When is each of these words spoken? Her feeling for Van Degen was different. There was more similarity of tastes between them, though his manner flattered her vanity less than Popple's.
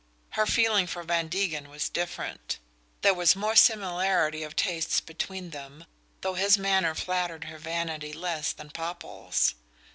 Her 0.31 0.47
feeling 0.47 0.87
for 0.87 1.03
Van 1.03 1.27
Degen 1.27 1.69
was 1.69 1.87
different. 1.87 2.57
There 3.03 3.13
was 3.13 3.35
more 3.35 3.55
similarity 3.55 4.41
of 4.41 4.55
tastes 4.55 4.99
between 4.99 5.51
them, 5.51 5.85
though 6.21 6.33
his 6.33 6.57
manner 6.57 6.95
flattered 6.95 7.43
her 7.43 7.59
vanity 7.59 8.11
less 8.11 8.51
than 8.51 8.71
Popple's. 8.71 9.53